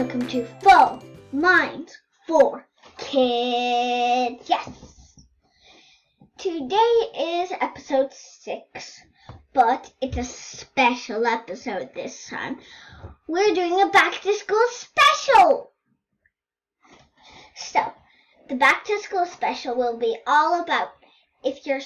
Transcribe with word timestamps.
welcome 0.00 0.26
to 0.26 0.46
Full 0.62 1.04
Minds 1.30 1.94
for 2.26 2.66
Kids. 2.96 4.48
Yes! 4.48 5.26
Today 6.38 6.96
is 7.18 7.52
episode 7.60 8.10
6, 8.14 9.00
but 9.52 9.92
it's 10.00 10.16
a 10.16 10.24
special 10.24 11.26
episode 11.26 11.90
this 11.94 12.30
time. 12.30 12.60
We're 13.28 13.54
doing 13.54 13.78
a 13.78 13.90
back 13.90 14.22
to 14.22 14.32
school 14.32 14.64
special! 14.70 15.72
So, 17.54 17.92
the 18.48 18.54
back 18.54 18.84
to 18.86 18.98
school 19.00 19.26
special 19.26 19.76
will 19.76 19.98
be 19.98 20.16
all 20.26 20.62
about 20.62 20.92
if 21.44 21.66
you're 21.66 21.82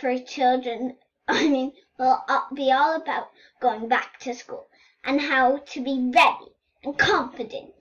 for 0.00 0.18
children, 0.18 0.96
I 1.28 1.48
mean, 1.48 1.72
will 2.00 2.20
be 2.52 2.72
all 2.72 3.00
about 3.00 3.28
going 3.60 3.86
back 3.86 4.18
to 4.22 4.34
school 4.34 4.66
and 5.04 5.20
how 5.20 5.58
to 5.58 5.84
be 5.84 6.10
ready 6.12 6.53
confident 6.92 7.74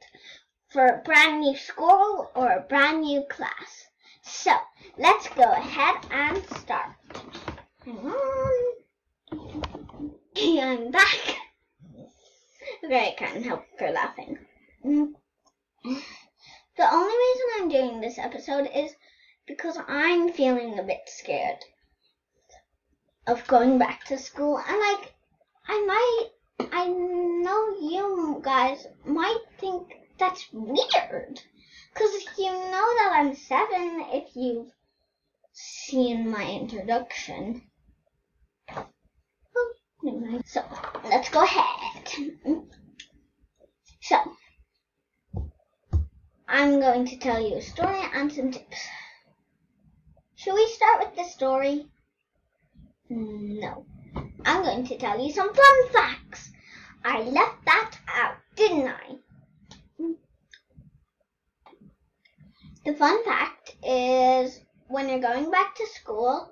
for 0.70 0.88
a 0.88 1.02
brand 1.04 1.42
new 1.42 1.58
school 1.58 2.32
or 2.36 2.52
a 2.52 2.62
brand 2.62 3.02
new 3.02 3.24
class. 3.30 3.90
So 4.22 4.52
let's 4.98 5.28
go 5.30 5.44
ahead 5.44 5.96
and 6.10 6.42
start. 6.58 6.96
Hang 7.86 7.98
on. 7.98 8.74
I'm 10.36 10.90
back. 10.92 11.38
Okay, 12.84 13.10
I 13.10 13.16
can't 13.18 13.46
help 13.46 13.66
for 13.78 13.92
laughing. 13.92 14.40
The 14.84 15.14
only 16.92 17.16
reason 17.16 17.48
I'm 17.56 17.70
doing 17.70 18.02
this 18.02 18.18
episode 18.18 18.68
is 18.74 18.96
because 19.46 19.78
I'm 19.88 20.32
feeling 20.32 20.80
a 20.80 20.84
bit 20.84 21.08
scared 21.08 21.64
of 23.28 23.46
going 23.48 23.78
back 23.78 24.06
to 24.06 24.18
school. 24.18 24.58
And 24.58 24.80
like, 24.80 25.14
I 25.68 25.86
might 25.86 26.32
I 26.60 26.88
know 26.88 27.78
you 27.80 28.40
guys 28.44 28.86
might 29.06 29.40
think 29.60 29.94
that's 30.18 30.48
weird. 30.52 31.42
Because 31.94 32.26
you 32.38 32.52
know 32.52 32.94
that 32.98 33.12
I'm 33.14 33.36
seven 33.36 34.06
if 34.12 34.36
you've 34.36 34.72
seen 35.52 36.30
my 36.30 36.44
introduction. 36.44 37.62
Oh. 38.76 38.88
So, 40.46 40.64
let's 41.06 41.30
go 41.30 41.44
ahead. 41.44 42.10
So, 44.02 44.18
I'm 46.48 46.80
going 46.80 47.06
to 47.08 47.18
tell 47.18 47.40
you 47.40 47.56
a 47.56 47.62
story 47.62 48.02
and 48.14 48.32
some 48.32 48.52
tips. 48.52 48.88
Should 50.36 50.56
we 50.56 50.68
start 50.68 51.06
with 51.06 51.16
the 51.16 51.24
story? 51.24 51.88
No. 53.10 53.86
I'm 54.46 54.64
going 54.64 54.86
to 54.88 54.98
tell 54.98 55.20
you 55.20 55.32
some 55.32 55.54
fun 55.54 55.90
facts. 55.92 56.52
I 57.06 57.22
left 57.22 57.66
that 57.66 57.98
out, 58.08 58.36
didn't 58.56 58.88
I? 58.88 59.16
The 62.86 62.94
fun 62.94 63.24
fact 63.24 63.76
is 63.84 64.60
when 64.88 65.08
you're 65.08 65.20
going 65.20 65.50
back 65.50 65.76
to 65.76 65.88
school, 65.88 66.52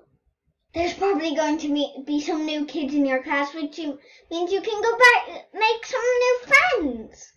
there's 0.73 0.93
probably 0.93 1.35
going 1.35 1.57
to 1.59 1.73
be, 1.73 1.93
be 2.05 2.21
some 2.21 2.45
new 2.45 2.65
kids 2.65 2.93
in 2.93 3.05
your 3.05 3.21
class, 3.21 3.53
which 3.53 3.77
you, 3.77 3.99
means 4.29 4.51
you 4.51 4.61
can 4.61 4.81
go 4.81 4.97
back, 4.97 5.45
make 5.53 5.85
some 5.85 6.01
new 6.01 6.39
friends. 6.47 7.33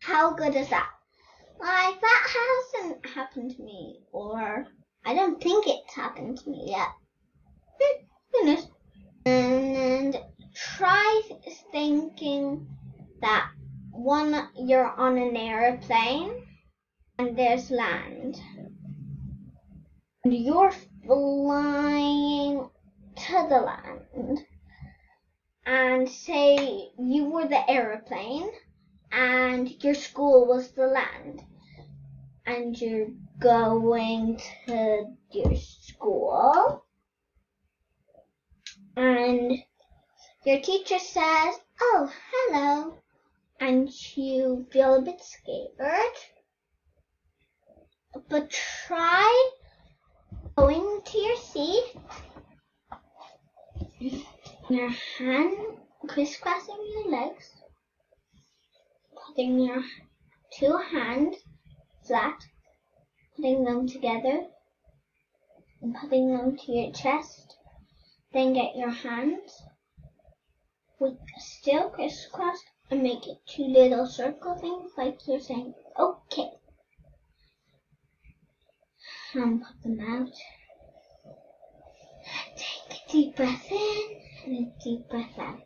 How 0.00 0.34
good 0.34 0.54
is 0.54 0.68
that? 0.68 0.90
Like, 1.58 1.98
that 2.00 2.36
hasn't 2.74 3.06
happened 3.06 3.52
to 3.56 3.62
me, 3.62 4.00
or 4.12 4.66
I 5.06 5.14
don't 5.14 5.42
think 5.42 5.66
it's 5.66 5.94
happened 5.94 6.38
to 6.38 6.50
me 6.50 6.66
yet. 6.68 6.88
Who 8.32 8.44
knows? 8.44 8.66
Try 10.54 11.22
thinking 11.72 12.68
that 13.20 13.50
one 13.90 14.48
you're 14.56 14.92
on 14.92 15.18
an 15.18 15.36
airplane 15.36 16.46
and 17.18 17.36
there's 17.36 17.70
land. 17.70 18.40
And 20.24 20.32
you're 20.32 20.72
flying 21.04 22.68
to 23.16 23.46
the 23.48 23.60
land. 23.60 24.46
And 25.66 26.08
say 26.08 26.90
you 26.98 27.24
were 27.24 27.48
the 27.48 27.68
airplane 27.68 28.50
and 29.10 29.68
your 29.82 29.94
school 29.94 30.46
was 30.46 30.70
the 30.72 30.86
land. 30.86 31.42
And 32.46 32.80
you're 32.80 33.08
going 33.40 34.40
to 34.66 35.04
your 35.32 35.56
school. 35.56 36.84
And 38.96 39.58
your 40.44 40.60
teacher 40.60 40.98
says, 40.98 41.54
Oh, 41.80 42.12
hello. 42.32 42.98
And 43.60 43.90
you 44.14 44.66
feel 44.70 44.96
a 44.96 45.00
bit 45.00 45.20
scared. 45.22 46.16
But 48.28 48.50
try 48.50 49.50
going 50.56 51.00
to 51.04 51.18
your 51.18 51.36
seat. 51.36 51.84
Your 54.68 54.90
hand 55.18 55.56
crisscrossing 56.08 56.92
your 56.92 57.10
legs. 57.10 57.50
Putting 59.26 59.58
your 59.58 59.82
two 60.58 60.76
hands 60.92 61.36
flat. 62.06 62.38
Putting 63.36 63.64
them 63.64 63.88
together. 63.88 64.42
And 65.80 65.94
putting 65.94 66.36
them 66.36 66.56
to 66.56 66.72
your 66.72 66.92
chest. 66.92 67.56
Then 68.32 68.52
get 68.52 68.76
your 68.76 68.90
hands 68.90 69.62
with 70.98 71.18
still 71.38 71.90
crisscrossed 71.90 72.64
and 72.90 73.02
make 73.02 73.26
it 73.26 73.38
two 73.46 73.64
little 73.64 74.06
circle 74.06 74.56
things 74.56 74.92
like 74.96 75.18
you're 75.26 75.40
saying, 75.40 75.74
okay. 75.98 76.50
And 79.34 79.62
put 79.62 79.82
them 79.82 80.00
out. 80.00 80.32
Take 82.56 82.98
a 82.98 83.12
deep 83.12 83.36
breath 83.36 83.70
in 83.70 84.20
and 84.46 84.66
a 84.68 84.84
deep 84.84 85.08
breath 85.08 85.38
out. 85.38 85.60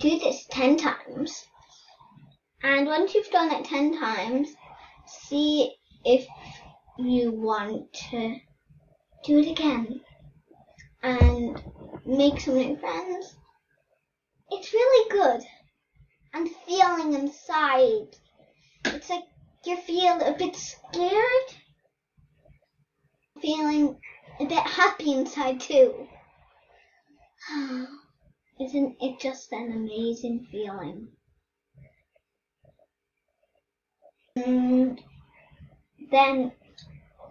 Do 0.00 0.18
this 0.18 0.46
10 0.50 0.78
times. 0.78 1.46
And 2.62 2.86
once 2.86 3.14
you've 3.14 3.30
done 3.30 3.52
it 3.52 3.64
10 3.66 3.98
times, 3.98 4.48
see 5.06 5.74
if 6.04 6.26
you 6.98 7.32
want 7.32 7.92
to 7.92 8.36
do 9.24 9.38
it 9.38 9.50
again 9.50 10.00
and 11.02 11.62
make 12.06 12.40
some 12.40 12.56
new 12.56 12.76
friends. 12.76 13.36
It's 14.50 14.72
really 14.72 15.10
good. 15.10 15.46
And 16.34 16.48
feeling 16.66 17.14
inside. 17.14 18.16
It's 18.84 19.08
like 19.08 19.24
you 19.64 19.76
feel 19.76 20.20
a 20.20 20.32
bit 20.36 20.56
scared. 20.56 21.48
Feeling 23.40 23.98
a 24.40 24.44
bit 24.44 24.66
happy 24.66 25.12
inside 25.12 25.60
too. 25.60 26.06
Isn't 28.60 28.96
it 29.00 29.20
just 29.20 29.52
an 29.52 29.72
amazing 29.72 30.46
feeling? 30.50 31.08
And 34.36 35.00
then 36.10 36.52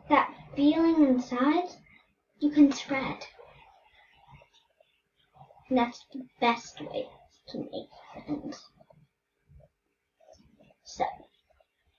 that 0.09 0.33
feeling 0.55 1.03
inside 1.03 1.69
you 2.39 2.49
can 2.49 2.71
spread. 2.71 3.25
That's 5.71 6.03
the 6.11 6.25
best 6.41 6.81
way 6.81 7.07
to 7.49 7.59
make 7.59 7.89
friends. 8.11 8.69
So, 10.83 11.05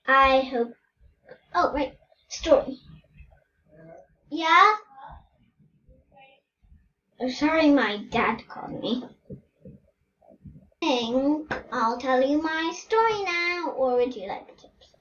I 0.05 0.41
hope. 0.41 0.73
Oh, 1.55 1.71
right. 1.73 1.97
Story. 2.27 2.79
Yeah? 4.29 4.75
Oh, 7.21 7.29
sorry, 7.29 7.69
my 7.69 7.97
dad 8.09 8.47
called 8.47 8.81
me. 8.81 9.03
Think 10.81 11.53
I'll 11.71 11.97
tell 11.97 12.21
you 12.21 12.41
my 12.41 12.73
story 12.75 13.23
now, 13.23 13.71
or 13.77 13.95
would 13.95 14.15
you 14.15 14.27
like 14.27 14.47
tips? 14.57 14.95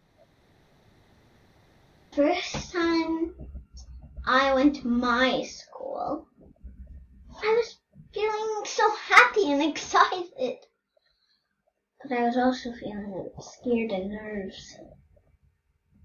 First 2.12 2.72
time 2.72 3.34
I 4.26 4.54
went 4.54 4.76
to 4.76 4.86
my 4.86 5.42
school, 5.42 6.28
I 7.42 7.54
was 7.56 7.79
feeling 8.40 8.64
so 8.64 8.90
happy 9.08 9.52
and 9.52 9.62
excited. 9.62 10.58
But 12.02 12.12
I 12.12 12.24
was 12.24 12.36
also 12.36 12.72
feeling 12.72 13.28
scared 13.40 13.90
and 13.90 14.10
nerves. 14.10 14.76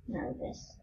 Nervous. 0.07 0.73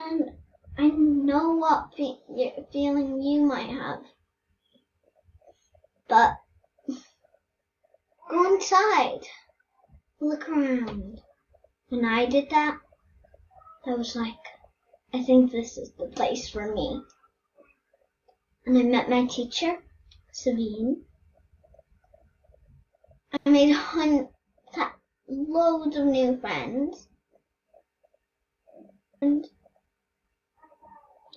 And 0.00 0.30
I 0.78 0.88
know 0.88 1.56
what 1.56 1.94
fe- 1.96 2.64
feeling 2.72 3.20
you 3.20 3.42
might 3.42 3.68
have. 3.68 4.02
But 6.08 6.36
go 8.30 8.54
inside. 8.54 9.26
Look 10.20 10.48
around. 10.48 11.20
When 11.88 12.04
I 12.04 12.26
did 12.26 12.50
that, 12.50 12.78
I 13.86 13.94
was 13.94 14.14
like, 14.14 14.34
I 15.12 15.22
think 15.22 15.50
this 15.50 15.76
is 15.76 15.90
the 15.92 16.06
place 16.06 16.48
for 16.48 16.72
me. 16.72 17.02
And 18.64 18.78
I 18.78 18.82
met 18.82 19.10
my 19.10 19.26
teacher, 19.26 19.82
Sabine. 20.32 21.04
I 23.32 23.50
made 23.50 23.72
hun- 23.72 24.28
loads 25.28 25.96
of 25.96 26.06
new 26.06 26.38
friends. 26.38 27.08
And 29.20 29.44
it 29.44 29.50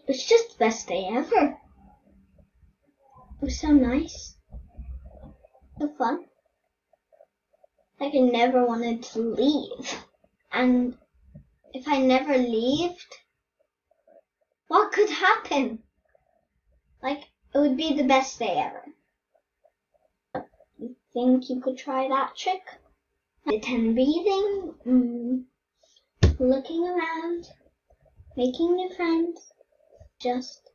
was 0.08 0.24
just 0.24 0.52
the 0.52 0.66
best 0.66 0.88
day 0.88 1.08
ever. 1.12 1.60
It 3.42 3.42
was 3.42 3.60
so 3.60 3.70
nice. 3.70 4.36
So 5.80 5.88
fun. 5.98 6.26
Like 8.00 8.14
I 8.14 8.20
never 8.20 8.66
wanted 8.66 9.04
to 9.04 9.20
leave. 9.20 10.04
And 10.52 10.98
if 11.74 11.88
I 11.88 12.00
never 12.00 12.38
left, 12.38 13.20
what 14.68 14.92
could 14.92 15.10
happen? 15.10 15.85
Like, 17.06 17.30
it 17.54 17.60
would 17.60 17.78
be 17.78 17.94
the 17.94 18.04
best 18.04 18.40
day 18.40 18.56
ever. 18.56 18.84
You 20.80 20.96
think 21.14 21.52
you 21.52 21.62
could 21.62 21.78
try 21.78 22.08
that 22.08 22.36
trick? 22.36 22.64
The 23.46 23.60
10 23.60 23.94
breathing, 23.94 24.74
mm, 24.88 25.44
looking 26.40 26.84
around, 26.84 27.48
making 28.36 28.76
new 28.76 28.90
friends, 28.96 29.54
just 30.20 30.72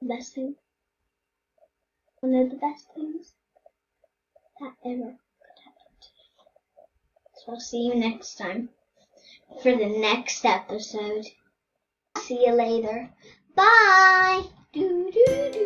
the 0.00 0.06
best 0.06 0.36
thing. 0.36 0.54
One 2.20 2.36
of 2.36 2.50
the 2.50 2.56
best 2.56 2.86
things 2.94 3.32
that 4.60 4.72
ever 4.84 5.18
could 5.42 5.58
happen. 5.64 5.96
So 7.34 7.52
I'll 7.54 7.58
see 7.58 7.88
you 7.88 7.96
next 7.96 8.38
time 8.38 8.68
for 9.64 9.76
the 9.76 9.88
next 9.98 10.44
episode. 10.44 11.26
See 12.18 12.46
you 12.46 12.52
later. 12.52 13.12
Bye. 13.56 14.59
Do 14.72 15.10
do 15.10 15.50
do. 15.52 15.59